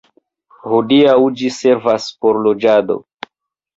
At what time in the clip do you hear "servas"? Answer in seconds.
1.59-2.09